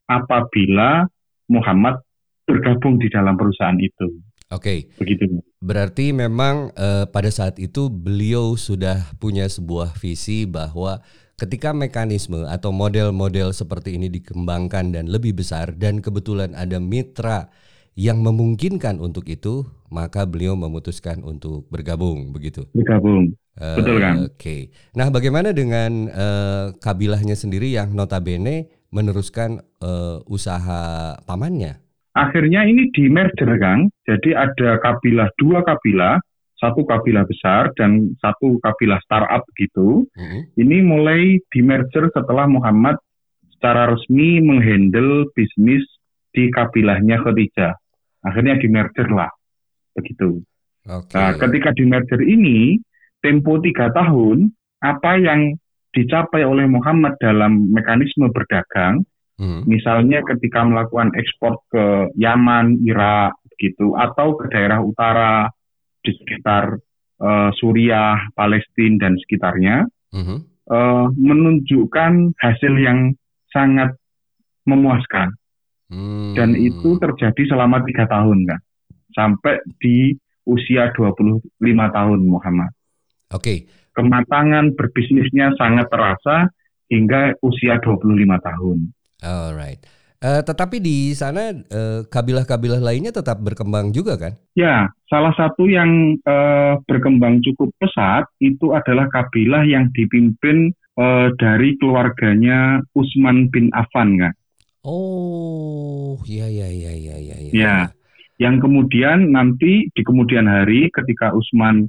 [0.06, 1.08] apabila
[1.50, 1.98] Muhammad
[2.44, 4.20] bergabung di dalam perusahaan itu.
[4.52, 4.84] Oke.
[4.84, 5.00] Okay.
[5.00, 5.40] Begitu.
[5.60, 11.04] Berarti memang uh, pada saat itu beliau sudah punya sebuah visi bahwa
[11.40, 17.48] Ketika mekanisme atau model-model seperti ini dikembangkan dan lebih besar dan kebetulan ada mitra
[17.96, 22.68] yang memungkinkan untuk itu, maka beliau memutuskan untuk bergabung begitu.
[22.76, 23.32] Bergabung.
[23.56, 24.14] Uh, Betul kan?
[24.20, 24.36] Oke.
[24.36, 24.60] Okay.
[24.92, 31.80] Nah, bagaimana dengan uh, kabilahnya sendiri yang notabene meneruskan uh, usaha pamannya?
[32.16, 33.90] Akhirnya ini di merger Kang.
[34.02, 36.18] Jadi ada kabilah dua kabilah
[36.60, 40.04] satu kabilah besar dan satu kabilah startup gitu.
[40.12, 40.40] Mm-hmm.
[40.60, 43.00] Ini mulai di merger setelah Muhammad
[43.56, 45.82] secara resmi menghandle bisnis
[46.36, 47.74] di kabilahnya Khadijah.
[48.20, 49.32] Akhirnya di merger lah,
[49.96, 50.44] begitu.
[50.84, 51.16] Okay.
[51.16, 52.76] Nah, ketika di merger ini,
[53.24, 54.52] tempo tiga tahun,
[54.84, 55.56] apa yang
[55.96, 59.00] dicapai oleh Muhammad dalam mekanisme berdagang,
[59.40, 59.64] hmm.
[59.64, 65.48] misalnya ketika melakukan ekspor ke Yaman, Irak, gitu, atau ke daerah utara
[66.04, 66.76] di sekitar
[67.20, 70.38] uh, Suriah, Palestina dan sekitarnya uh-huh.
[70.68, 73.12] uh, menunjukkan hasil yang
[73.52, 73.96] sangat
[74.64, 75.34] memuaskan
[75.90, 76.36] hmm.
[76.38, 78.60] dan itu terjadi selama tiga tahun kan
[79.10, 80.14] sampai di
[80.46, 82.70] usia 25 tahun Muhammad.
[83.34, 83.42] Oke.
[83.42, 83.58] Okay.
[83.90, 86.46] Kematangan berbisnisnya sangat terasa
[86.86, 88.06] hingga usia 25
[88.38, 88.78] tahun.
[89.20, 89.80] Alright.
[90.20, 94.36] Uh, tetapi di sana uh, kabilah-kabilah lainnya tetap berkembang juga kan?
[94.52, 101.72] Ya, salah satu yang uh, berkembang cukup pesat itu adalah kabilah yang dipimpin uh, dari
[101.80, 104.36] keluarganya Utsman bin Affan kan?
[104.84, 107.36] Oh, iya iya iya iya iya.
[107.40, 107.74] Ya, ya.
[108.36, 111.88] yang kemudian nanti di kemudian hari ketika Utsman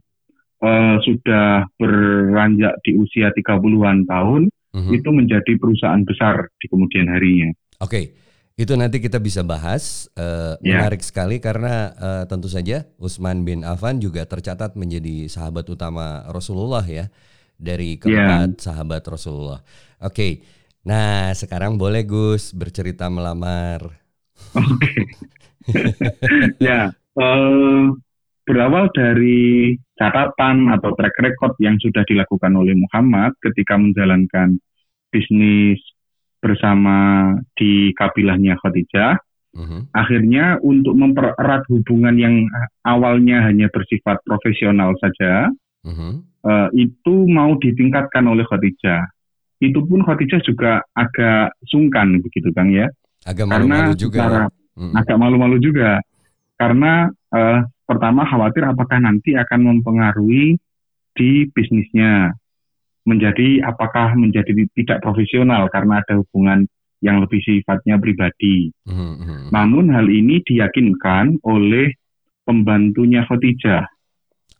[0.64, 4.48] uh, sudah beranjak di usia 30-an tahun,
[4.80, 4.92] -huh.
[4.96, 7.52] itu menjadi perusahaan besar di kemudian harinya.
[7.82, 8.06] Oke, okay.
[8.56, 10.08] itu nanti kita bisa bahas.
[10.16, 10.80] Uh, yeah.
[10.80, 16.84] Menarik sekali karena uh, tentu saja Utsman bin Affan juga tercatat menjadi sahabat utama Rasulullah
[16.86, 17.12] ya
[17.60, 18.64] dari keempat yeah.
[18.64, 19.60] sahabat Rasulullah.
[20.02, 20.32] Oke, okay.
[20.88, 23.86] nah sekarang boleh Gus bercerita melamar.
[24.56, 24.66] Oke.
[24.82, 25.04] Okay.
[26.68, 27.94] ya, uh,
[28.46, 34.58] berawal dari catatan atau track record yang sudah dilakukan oleh Muhammad ketika menjalankan
[35.14, 35.78] bisnis
[36.42, 39.22] bersama di kabilahnya Khadijah.
[39.52, 39.86] Uh-huh.
[39.94, 42.50] Akhirnya untuk mempererat hubungan yang
[42.82, 45.54] awalnya hanya bersifat profesional saja,
[45.86, 46.18] uh-huh.
[46.50, 49.06] uh, itu mau ditingkatkan oleh Khadijah.
[49.62, 52.90] Itu pun Khadijah juga agak sungkan begitu Kang ya.
[53.22, 54.18] Agak malu-malu juga.
[54.18, 54.98] Cara, uh-huh.
[54.98, 56.02] Agak malu-malu juga.
[56.58, 60.56] Karena uh, pertama khawatir apakah nanti akan mempengaruhi
[61.12, 62.32] di bisnisnya
[63.04, 66.70] menjadi apakah menjadi tidak profesional karena ada hubungan
[67.02, 68.70] yang lebih sifatnya pribadi.
[68.86, 69.50] Mm-hmm.
[69.50, 71.98] Namun hal ini diyakinkan oleh
[72.46, 73.90] pembantunya Khadijah.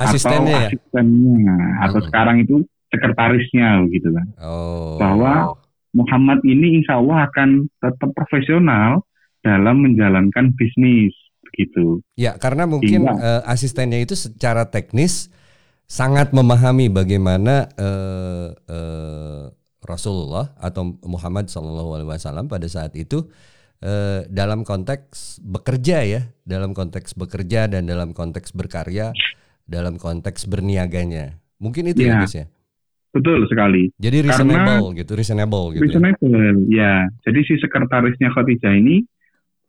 [0.02, 0.58] Asistennya ya?
[0.58, 2.08] atau asistennya atau Hmm.
[2.10, 2.56] sekarang itu
[2.90, 4.28] sekretarisnya gitu kan.
[4.42, 4.98] Oh.
[4.98, 5.54] Bahwa
[5.94, 9.06] Muhammad ini insya Allah akan tetap profesional
[9.46, 11.14] dalam menjalankan bisnis
[11.52, 12.00] begitu.
[12.16, 15.28] Ya, karena mungkin eh, asistennya itu secara teknis
[15.86, 19.44] sangat memahami bagaimana eh, eh,
[19.84, 23.28] Rasulullah atau Muhammad SAW pada saat itu
[23.84, 29.12] eh, dalam konteks bekerja ya, dalam konteks bekerja dan dalam konteks berkarya,
[29.68, 31.36] dalam konteks berniaganya.
[31.60, 32.24] Mungkin itu ya.
[32.24, 32.48] Gus ya.
[33.12, 33.92] Betul sekali.
[34.00, 35.84] Jadi Karena- reasonable gitu, reasonable gitu.
[35.84, 35.84] ya.
[35.84, 36.94] Reasonable, ya.
[37.28, 39.04] Jadi si sekretarisnya Khadijah ini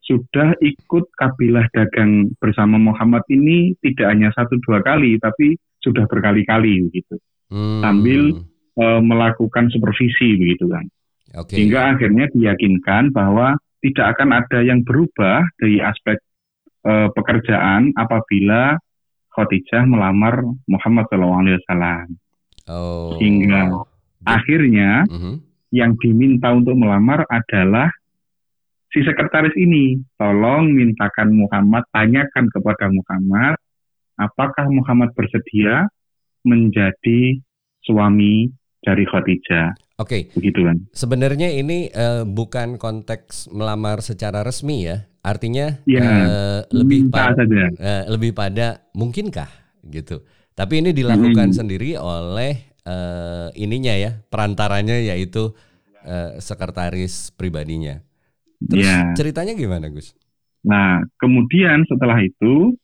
[0.02, 6.86] sudah ikut kabilah dagang bersama Muhammad ini tidak hanya satu dua kali, tapi sudah berkali-kali
[6.90, 7.16] begitu.
[7.50, 10.88] Hmm, sambil- E, melakukan supervisi begitu kan.
[11.36, 11.60] Oke.
[11.60, 13.52] Sehingga akhirnya diyakinkan bahwa
[13.84, 16.16] tidak akan ada yang berubah dari aspek
[16.80, 18.80] e, pekerjaan apabila
[19.36, 22.16] Khadijah melamar Muhammad SAW.
[22.64, 23.12] Oh.
[23.20, 23.76] Sehingga
[24.22, 25.34] Akhirnya Mhm.
[25.74, 27.90] yang diminta untuk melamar adalah
[28.92, 29.98] si sekretaris ini.
[30.20, 33.56] Tolong mintakan Muhammad, tanyakan kepada Muhammad,
[34.20, 35.88] apakah Muhammad bersedia
[36.44, 37.40] menjadi
[37.82, 38.50] suami
[38.82, 39.74] dari Khadijah.
[39.98, 40.34] Oke.
[40.34, 40.76] Begitu kan?
[40.90, 45.06] Sebenarnya ini eh, bukan konteks melamar secara resmi ya.
[45.22, 46.02] Artinya Iya.
[46.02, 47.70] eh, lebih pada saja.
[47.70, 49.46] eh, lebih pada mungkinkah
[49.86, 50.26] gitu.
[50.52, 51.58] Tapi ini dilakukan Mm-mm.
[51.62, 55.54] sendiri oleh eh, ininya ya, perantaranya yaitu
[56.02, 58.02] eh, sekretaris pribadinya.
[58.68, 59.14] Terus Iya.
[59.14, 60.14] ceritanya gimana, Gus?
[60.62, 62.76] Nah, kemudian setelah itu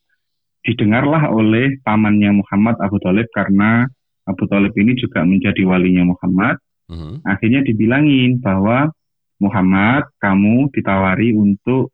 [0.59, 3.87] didengarlah oleh pamannya Muhammad Abu Talib karena
[4.27, 6.59] Abu Talib ini juga menjadi walinya Muhammad.
[6.89, 7.21] Mhm.
[7.21, 8.89] akhirnya dibilangin bahwa
[9.37, 11.93] Muhammad kamu ditawari untuk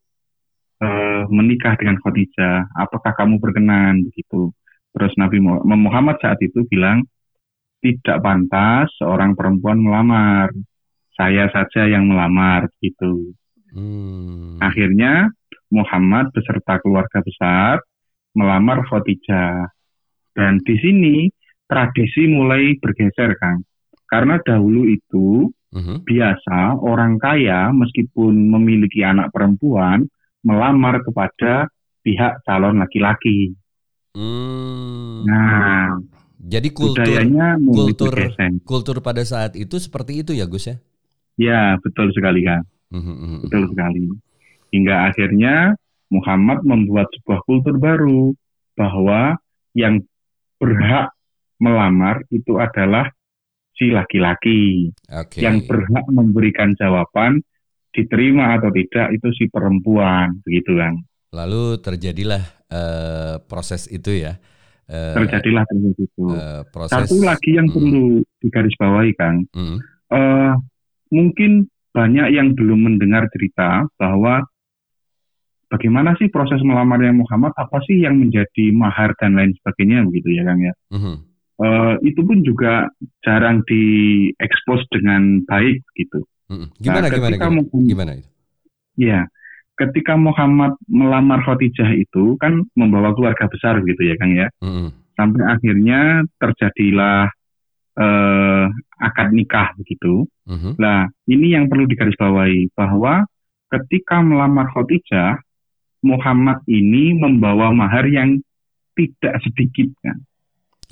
[0.80, 4.56] eh, menikah dengan Khadijah apakah kamu berkenan begitu
[4.92, 7.04] terus Nabi Mu- Muhammad saat itu bilang
[7.84, 10.48] tidak pantas seorang perempuan melamar
[11.12, 13.36] saya saja yang melamar gitu
[13.76, 14.56] Hmm.
[14.64, 15.36] akhirnya
[15.68, 17.84] Muhammad beserta keluarga besar
[18.32, 19.68] melamar Khadijah
[20.32, 21.16] dan di sini
[21.68, 23.68] tradisi mulai bergeser Kang
[24.08, 26.08] karena dahulu itu Mhm.
[26.08, 30.08] biasa orang kaya meskipun memiliki anak perempuan
[30.40, 31.68] melamar kepada
[32.00, 33.52] pihak calon laki-laki.
[34.16, 35.28] Hmm.
[35.28, 36.00] Nah,
[36.40, 38.56] Jadi kultur budayanya kultur bergeser.
[38.64, 40.80] kultur pada saat itu seperti itu ya, Gus ya?
[41.36, 42.64] Ya, betul sekali kan.
[42.96, 44.04] Mhm, mhm, Betul sekali.
[44.72, 45.56] Hingga akhirnya
[46.08, 48.32] Muhammad membuat sebuah kultur baru
[48.80, 49.36] bahwa
[49.76, 50.00] yang
[50.60, 51.12] berhak
[51.60, 53.12] melamar itu adalah
[53.76, 54.92] si laki-laki.
[55.12, 55.44] Oke.
[55.44, 57.44] Yang berhak memberikan jawaban
[57.92, 61.00] diterima atau tidak itu si perempuan, begitu kan.
[61.36, 64.40] Lalu terjadilah eh, proses itu ya.
[64.86, 66.28] Eh, terjadilah seperti itu.
[66.32, 67.08] eh, proses.
[67.10, 68.06] Satu lagi yang Mm, perlu
[68.44, 69.78] digarisbawahi Kang, mm,
[70.14, 70.54] eh,
[71.10, 74.44] mungkin banyak yang belum mendengar cerita bahwa
[75.72, 80.44] bagaimana sih proses melamarnya Muhammad, apa sih yang menjadi mahar dan lain sebagainya begitu ya
[80.44, 80.74] Kang ya.
[80.92, 81.16] mhm.
[81.56, 82.92] Eh, itu pun juga
[83.24, 86.28] jarang diekspos dengan baik gitu.
[86.52, 86.68] Mm-mm.
[86.84, 87.56] Gimana Nah, gimana ketika gimana?
[87.64, 88.30] Muhammad- Gimana itu?
[89.00, 89.20] Ya,
[89.80, 94.52] ketika Muhammad melamar Khadijah itu kan membawa keluarga besar gitu ya Kang ya.
[94.60, 94.92] Mm-mm.
[95.16, 97.32] sampai akhirnya terjadilah
[97.96, 98.66] eh,
[99.00, 100.28] akad nikah begitu.
[100.46, 100.78] Mhm.
[100.80, 103.26] Nah, ini yang perlu digarisbawahi bahwa
[103.72, 105.40] ketika melamar Khadijah,
[106.06, 108.38] Muhammad ini membawa mahar yang
[108.94, 110.22] tidak sedikit kan.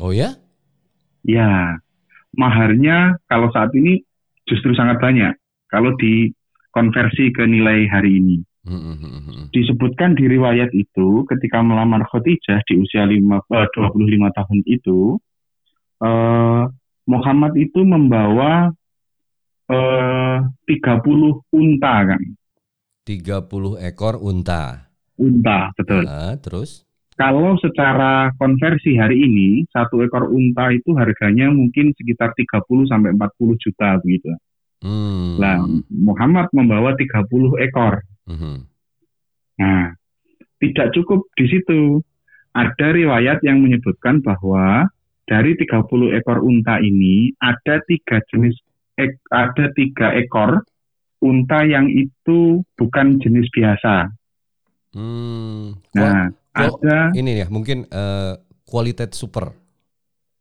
[0.01, 0.33] Oh ya?
[1.23, 1.79] Ya,
[2.33, 4.01] maharnya kalau saat ini
[4.49, 5.37] justru sangat banyak.
[5.69, 8.37] Kalau dikonversi ke nilai hari ini.
[8.63, 9.43] Mhm, mhm, mhm.
[9.51, 15.19] disebutkan di riwayat itu ketika melamar Khadijah di usia lima, eh, 25 tahun itu
[15.99, 16.63] eh,
[17.03, 18.71] Muhammad itu membawa
[19.67, 20.37] eh,
[20.67, 22.21] 30 unta kan
[23.03, 24.87] 30 ekor unta.
[25.13, 26.87] unta betul Nah, terus?
[27.13, 33.55] kalau secara konversi hari ini satu ekor unta itu harganya mungkin sekitar 30 sampai 40
[33.59, 34.33] juta begitu
[34.83, 35.39] Hmm.
[35.39, 38.55] Nah, Muhammad membawa 30 ekor Mhm.
[39.59, 39.95] Nah,
[40.59, 42.03] tidak cukup di situ.
[42.51, 44.87] Ada riwayat yang menyebutkan bahwa
[45.23, 48.59] dari 30 ekor unta ini ada tiga jenis
[48.99, 50.63] ek- ada tiga ekor
[51.23, 54.11] unta yang itu bukan jenis biasa.
[54.93, 55.79] Hmm.
[55.95, 58.33] Nah, kual- ada ini ya, mungkin eh,
[58.67, 59.55] kualitas super.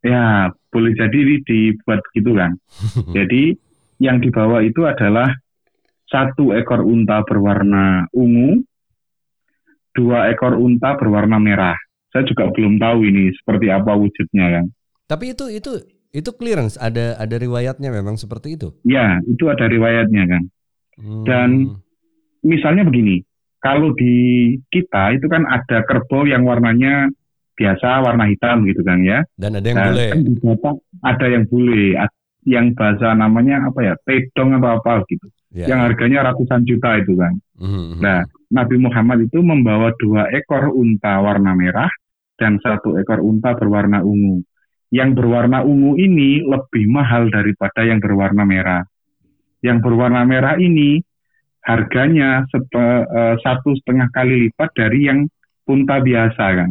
[0.02, 2.58] ya boleh jadi dibuat begitu kan.
[3.16, 3.54] Jadi
[4.02, 5.30] yang dibawa itu adalah
[6.10, 8.66] satu ekor unta berwarna ungu,
[9.94, 11.78] dua ekor unta berwarna merah.
[12.12, 14.64] Saya juga belum tahu ini seperti apa wujudnya kan.
[15.08, 15.72] Tapi itu itu
[16.12, 18.68] itu clearance ada ada riwayatnya memang seperti itu.
[18.84, 20.42] Ya, itu ada riwayatnya kan.
[21.00, 21.24] Hmm.
[21.24, 21.48] Dan
[22.44, 23.24] misalnya begini,
[23.64, 24.12] kalau di
[24.68, 27.08] kita itu kan ada kerbau yang warnanya
[27.56, 29.24] biasa warna hitam gitu kan ya.
[29.36, 30.08] dan ada yang Nah, boleh.
[30.12, 31.84] kan di Batak ada yang bule,
[32.48, 35.26] yang bahasa namanya apa ya, pedong atau apa gitu.
[35.52, 35.68] Ya.
[35.68, 37.32] Yang harganya ratusan juta itu kan.
[37.60, 38.00] Mhm, mhm.
[38.00, 41.92] Nah, Nabi Muhammad itu membawa dua ekor unta warna merah
[42.36, 44.42] dan satu ekor unta berwarna ungu.
[44.92, 48.84] Yang berwarna ungu ini lebih mahal daripada yang berwarna merah.
[49.64, 51.00] Yang berwarna merah ini
[51.64, 55.24] harganya sepe- eh, satu setengah kali lipat dari yang
[55.64, 56.70] unta biasa kan.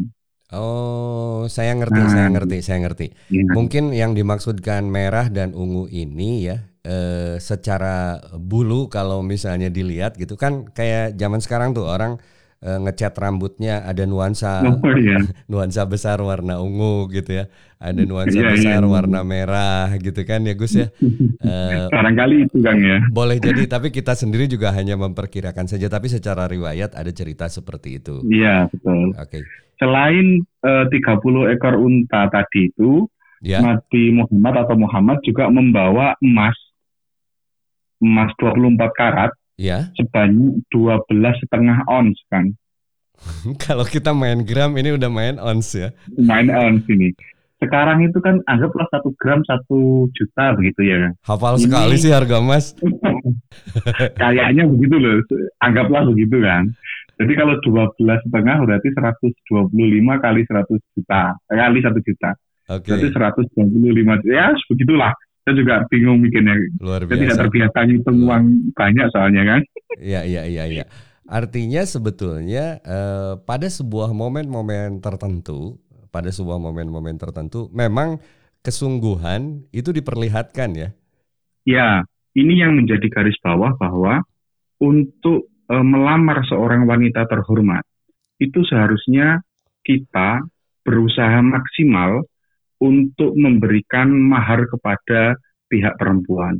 [0.52, 2.12] Oh, saya ngerti, Nah.
[2.12, 3.08] saya ngerti, saya ngerti.
[3.32, 3.47] Ya.
[3.56, 10.36] Mungkin yang dimaksudkan merah dan ungu ini ya, eh, secara bulu kalau misalnya dilihat gitu
[10.36, 12.19] kan kayak zaman sekarang tuh orang
[12.62, 15.17] ngecat rambutnya ada nuansa Oh iya,
[15.52, 17.45] nuansa besar warna ungu gitu ya,
[17.82, 18.89] ada nuansa Iya, iya, besar iya.
[18.89, 20.88] warna merah gitu kan ya Gus ya.
[21.41, 23.02] Eh, barangkali itu Kang ya.
[23.10, 25.89] boleh jadi, tapi kita sendiri juga hanya memperkirakan saja.
[25.89, 28.21] Tapi secara riwayat ada cerita seperti itu.
[28.30, 29.17] Iya betul.
[29.17, 29.41] Oke,
[29.82, 33.10] Selain eh, 30 ekor unta tadi itu,
[33.41, 33.58] ya.
[33.65, 36.54] Nabi Muhammad atau Muhammad juga membawa emas
[37.97, 41.06] emas 24 karat Ya, sebanyak 12
[41.45, 42.50] setengah ons kan.
[43.65, 45.93] kalau kita main gram ini udah main ons ya.
[46.17, 47.13] Main ons ini.
[47.62, 50.97] Sekarang itu kan anggaplah satu gram satu juta begitu ya.
[51.06, 51.13] kan.
[51.30, 52.74] Hafal Ini- sekali sih harga emas.
[54.21, 55.21] Kayaknya begitu loh.
[55.62, 56.74] Anggaplah begitu kan.
[57.21, 61.38] Jadi kalau 12 setengah berarti 125 kali 100 juta.
[61.45, 62.30] Kali 1 juta.
[62.65, 63.08] Oke, Berarti
[63.54, 64.34] 125 juta.
[64.34, 65.13] Ya begitulah.
[65.41, 66.54] Saya juga bingung mikirnya.
[66.77, 67.41] luar Saya tidak biasa.
[67.41, 68.43] terbiasa ngitung uang
[68.77, 69.62] banyak soalnya kan.
[69.97, 70.86] Iya, iya, iya, iya.
[71.25, 75.82] Artinya sebetulnya eh, pada sebuah momen-momen tertentu,
[76.13, 78.21] pada sebuah momen-momen tertentu, memang
[78.62, 80.89] kesungguhan itu diperlihatkan ya.
[81.65, 82.06] Ya,
[82.38, 84.21] ini yang menjadi garis bawah bahwa
[84.77, 87.82] untuk eh, melamar seorang wanita terhormat
[88.41, 89.41] itu seharusnya
[89.82, 90.45] kita
[90.82, 92.25] berusaha maksimal
[92.82, 95.38] untuk memberikan mahar kepada
[95.70, 96.60] pihak perempuan.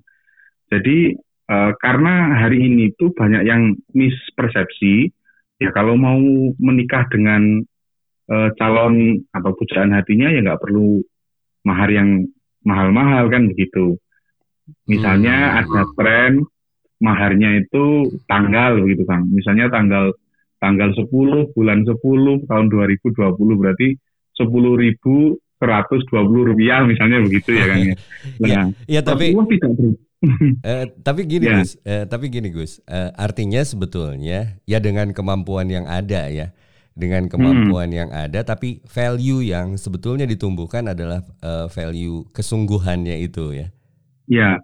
[0.70, 1.18] Jadi
[1.50, 5.10] eh, karena hari ini tuh banyak yang mispersepsi,
[5.60, 6.22] ya kalau mau
[6.62, 7.60] menikah dengan
[8.32, 11.02] eh, calon atau pujaan hatinya ya nggak perlu
[11.66, 12.30] mahar yang
[12.64, 13.98] mahal-mahal kan begitu.
[14.88, 15.58] Misalnya Hmm.
[15.66, 16.34] ada tren
[17.02, 19.28] maharnya itu tanggal begitu Kang.
[19.34, 20.14] Misalnya tanggal
[20.62, 23.98] tanggal 10 bulan 10 tahun 2020 berarti
[25.62, 27.95] 10.120 rupiah misalnya begitu ya Kang ya.
[28.91, 30.00] Iya, tapi tidak ber-
[30.62, 31.58] Eh, tapi gini Ya.
[31.58, 36.54] Gus, eh, tapi gini Gus, Eh, artinya sebetulnya ya dengan kemampuan yang ada ya,
[36.93, 37.34] dengan Hmm.
[37.34, 43.67] kemampuan yang ada, tapi value yang sebetulnya ditumbuhkan adalah eh, value kesungguhannya itu ya.
[44.30, 44.62] Ya,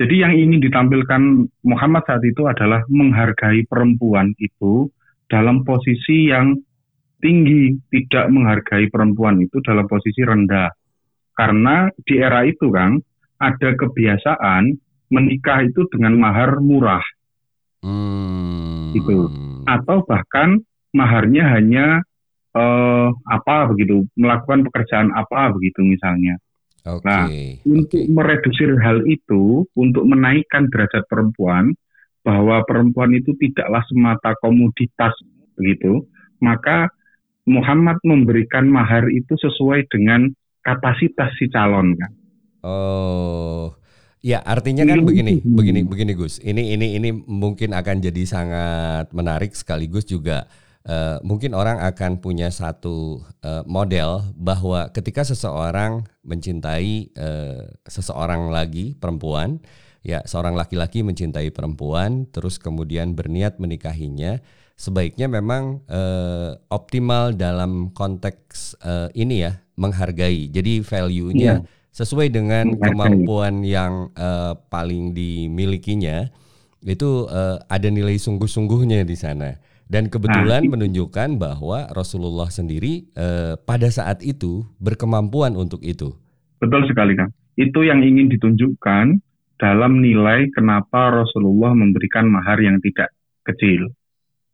[0.00, 1.22] jadi yang ingin ditampilkan
[1.64, 4.88] Muhammad saat itu adalah menghargai perempuan itu
[5.28, 6.56] dalam posisi yang
[7.20, 10.72] tinggi, tidak menghargai perempuan itu dalam posisi rendah.
[11.36, 13.00] Karena di era itu, Kang,
[13.40, 14.76] ada kebiasaan
[15.10, 17.02] menikah itu dengan mahar murah
[17.80, 18.92] Hmm.
[18.92, 19.32] Itu.
[19.64, 20.60] atau bahkan
[20.92, 22.04] maharnya hanya
[22.52, 26.36] eh, apa begitu, melakukan pekerjaan apa begitu misalnya.
[26.84, 27.06] Oke.
[27.06, 27.28] Nah,
[27.64, 31.76] untuk meredusir hal itu, untuk menaikkan derajat perempuan,
[32.20, 35.14] bahwa perempuan itu tidaklah semata komoditas
[35.56, 36.04] begitu,
[36.42, 36.88] maka
[37.48, 40.28] Muhammad memberikan mahar itu sesuai dengan
[40.60, 42.12] kapasitas si calon kan.
[42.60, 43.72] Oh,
[44.20, 46.36] ya artinya kan Ini begini, begini, begini Gus.
[46.44, 50.44] Ini ini ini mungkin akan jadi sangat menarik sekaligus juga
[50.84, 58.96] eh, mungkin orang akan punya satu eh, model bahwa ketika seseorang mencintai eh, seseorang lagi
[58.96, 59.60] perempuan,
[60.00, 64.40] ya seorang laki-laki mencintai perempuan, terus kemudian berniat menikahinya,
[64.80, 70.48] sebaiknya memang eh, optimal dalam konteks eh, ini ya menghargai.
[70.48, 71.60] Jadi value-nya
[71.92, 72.88] sesuai dengan Menghargai.
[72.88, 76.32] kemampuan yang eh, paling dimilikinya
[76.80, 79.60] itu eh, ada nilai sungguh-sungguhnya di sana.
[79.90, 80.72] Dan kebetulan Nah, itu.
[80.72, 86.14] menunjukkan bahwa Rasulullah sendiri eh, pada saat itu berkemampuan untuk itu.
[86.62, 87.28] Betul sekali kan.
[87.58, 89.18] Itu yang ingin ditunjukkan
[89.60, 93.12] dalam nilai kenapa Rasulullah memberikan mahar yang tidak
[93.44, 93.92] kecil,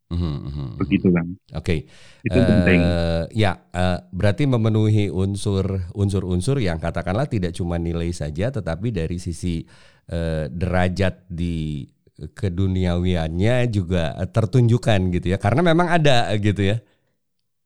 [0.07, 0.69] Mhm, mhm.
[0.79, 1.27] begitu kan.
[1.59, 1.91] Oke.
[2.23, 2.81] Itu penting.
[2.81, 5.67] Eh, ya, eh, berarti memenuhi unsur
[5.99, 9.67] unsur-unsur yang katakanlah tidak cuma nilai saja, tetapi dari sisi
[10.07, 11.83] eh, derajat di
[12.17, 16.77] keduniawiannya juga tertunjukkan gitu ya, karena memang ada gitu ya.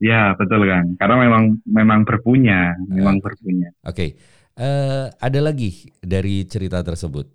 [0.00, 3.68] Ya betul kan, karena memang memang berpunya, memang berpunya.
[3.84, 4.16] Oke,
[4.56, 7.28] eh, ada lagi dari cerita tersebut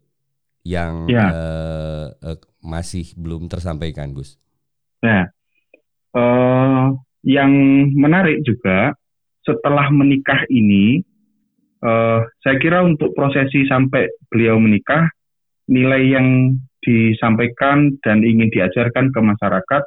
[0.65, 1.29] yang Ya.
[1.29, 4.41] eh, eh, masih belum tersampaikan, Gus.
[5.03, 5.23] Nah,
[6.15, 6.85] eh,
[7.25, 7.51] yang
[7.97, 8.93] menarik juga
[9.41, 11.01] setelah menikah ini,
[11.81, 15.09] eh, saya kira untuk prosesi sampai beliau menikah,
[15.69, 16.27] nilai yang
[16.85, 19.83] disampaikan dan ingin diajarkan ke masyarakat,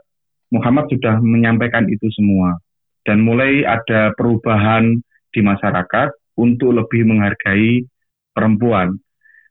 [0.51, 2.59] Muhammad sudah menyampaikan itu semua.
[3.07, 4.99] Dan mulai ada perubahan
[5.31, 7.87] di masyarakat untuk lebih menghargai
[8.35, 8.99] perempuan.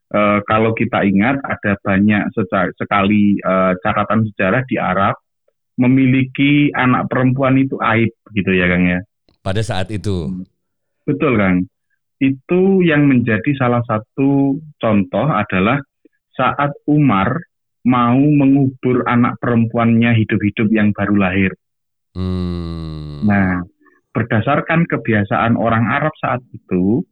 [0.08, 2.32] Eh, kalau kita ingat, ada banyak
[2.76, 5.16] sekali eh, catatan sejarah di Arab
[5.78, 9.00] memiliki anak perempuan itu aib gitu ya Kang ya.
[9.38, 10.28] Pada saat itu,
[11.08, 11.64] Betul Kang.
[12.18, 15.78] Itu yang menjadi salah satu contoh adalah
[16.34, 17.38] saat Umar
[17.86, 21.50] mau mengubur anak perempuannya hidup-hidup yang baru lahir.
[22.12, 23.64] hmm, Nah,
[24.12, 27.06] berdasarkan kebiasaan orang Arab saat itu,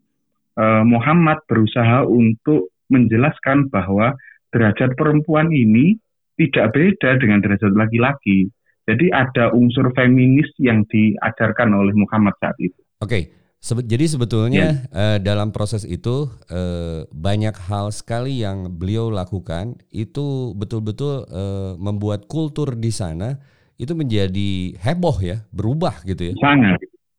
[0.59, 4.15] eh, Muhammad berusaha untuk menjelaskan bahwa
[4.51, 5.97] derajat perempuan ini
[6.37, 8.53] tidak beda dengan derajat laki-laki.
[8.87, 12.79] Jadi ada unsur feminis yang diajarkan oleh Muhammad saat itu.
[13.03, 19.75] Oke, sebe- jadi sebetulnya eh, dalam proses itu eh, banyak hal sekali yang beliau lakukan
[19.91, 23.35] itu betul-betul eh, membuat kultur di sana
[23.77, 26.35] itu menjadi heboh ya, berubah gitu ya.
[26.39, 26.79] Sangat,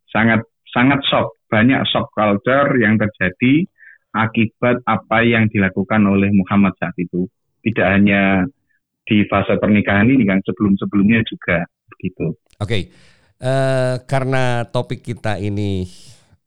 [0.09, 0.41] sangat,
[0.71, 1.35] sangat shock.
[1.51, 3.67] Banyak shock culture yang terjadi
[4.15, 7.27] akibat apa yang dilakukan oleh Muhammad saat itu.
[7.61, 8.47] Tidak hanya
[9.07, 11.63] di fase pernikahan ini kan, sebelum-sebelumnya juga
[11.95, 12.35] begitu.
[12.59, 12.91] Oke,
[13.39, 15.87] eh, karena topik kita ini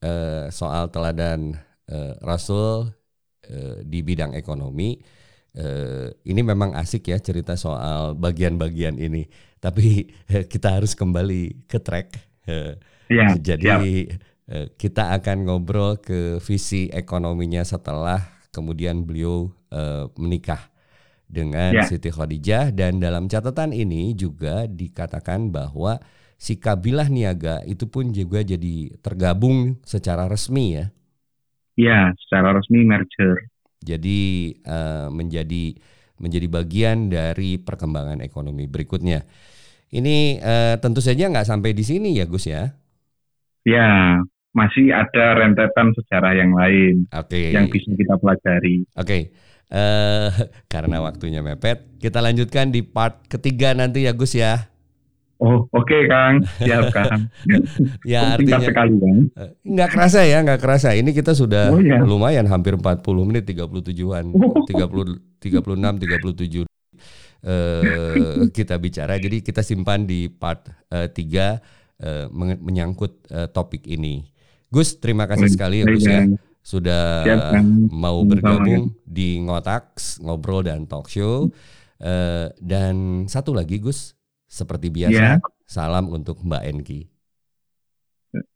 [0.04, 1.56] eh, soal teladan
[1.88, 2.92] eh, Rasul
[3.48, 5.00] eh, di bidang ekonomi,
[5.56, 9.24] eh, ini memang asik ya cerita soal bagian-bagian ini.
[9.58, 12.08] Tapi eh, kita harus kembali ke track.
[12.46, 12.76] Eh,
[13.11, 14.06] Ya, jadi
[14.46, 18.22] eh, kita akan ngobrol ke visi ekonominya setelah
[18.54, 20.70] kemudian beliau eh, menikah
[21.31, 21.87] dengan Ya.
[21.87, 26.03] Siti Khadijah dan dalam catatan ini juga dikatakan bahwa
[26.41, 30.87] si kabilah niaga itu pun juga jadi tergabung secara resmi ya.
[31.76, 33.51] ya, secara resmi merger.
[33.81, 34.20] Jadi
[34.61, 35.64] eh, menjadi
[36.20, 39.24] menjadi bagian dari perkembangan ekonomi berikutnya.
[39.93, 42.72] Ini eh, tentu saja nggak sampai di sini ya Gus ya.
[43.68, 44.18] Ya,
[44.57, 47.39] masih ada rentetan sejarah yang lain Oke.
[47.53, 48.89] yang bisa kita pelajari.
[48.99, 49.31] Oke,
[49.71, 50.31] eh
[50.73, 54.66] karena waktunya mepet, kita lanjutkan di part ketiga nanti ya Gus ya.
[55.41, 57.33] Oh, oke Kang, siap Kang.
[58.05, 59.18] Ya artinya sekali Kang.
[59.33, 60.93] eh, nggak kerasa ya, nggak kerasa.
[60.93, 61.97] Ini kita sudah Oh, iya.
[62.05, 64.37] lumayan hampir 40 menit, 37-an,
[64.68, 66.68] 30 36 37
[67.41, 69.16] eh kita bicara.
[69.16, 71.57] Jadi kita simpan di part eh, tiga
[71.97, 74.29] eh, menge- menyangkut eh, topik ini.
[74.68, 76.21] Gus, terima kasih sekali ya Gus ya.
[76.71, 81.51] Sudah Siap, mau bergabung di Ngotaks ngobrol dan talk show.
[81.99, 84.14] Eh, dan satu lagi Gus,
[84.47, 85.35] seperti biasa, Ya.
[85.66, 87.01] salam untuk Mbak Enki.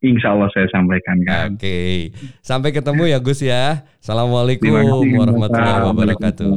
[0.07, 1.59] Insya Allah saya sampaikan Kang.
[1.59, 3.83] Oke, sampai ketemu ya Gus ya.
[3.99, 6.53] Assalamualaikum kasih, warahmatullahi wabarakatuh.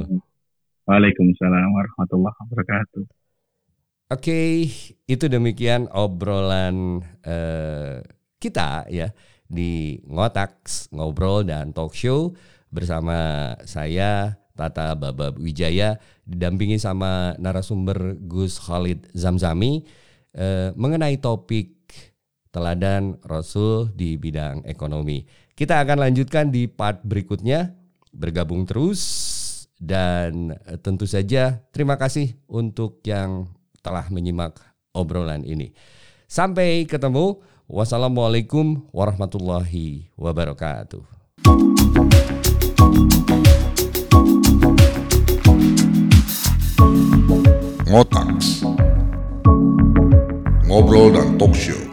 [0.86, 3.04] Waalaikumsalam warahmatullahi wabarakatuh.
[4.14, 4.70] Oke,
[5.10, 8.00] itu demikian obrolan eh,
[8.38, 9.10] kita ya
[9.48, 12.36] di Ngotaks ngobrol dan talk show
[12.72, 19.86] bersama saya Tata Babab Wijaya didampingi sama narasumber Gus Khalid Zamzami
[20.34, 21.78] eh, mengenai topik
[22.50, 25.22] teladan Rasul di bidang ekonomi.
[25.54, 27.78] Kita akan lanjutkan di part berikutnya.
[28.18, 29.02] Bergabung terus
[29.78, 33.46] dan tentu saja terima kasih untuk yang
[33.86, 34.58] telah menyimak
[34.90, 35.70] obrolan ini.
[36.26, 37.38] Sampai ketemu.
[37.68, 41.04] Wassalamualaikum warahmatullahi wabarakatuh.
[47.92, 48.64] Ngotaks
[50.64, 51.84] Ngobrol dan Talk Show